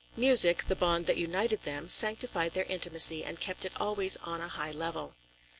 Music, 0.17 0.65
the 0.67 0.75
bond 0.75 1.05
that 1.05 1.15
united 1.15 1.61
them, 1.61 1.87
sanctified 1.87 2.55
their 2.55 2.63
intimacy 2.63 3.23
and 3.23 3.39
kept 3.39 3.65
it 3.65 3.73
always 3.79 4.15
on 4.23 4.41
a 4.41 4.47
high 4.47 4.71
level. 4.71 5.13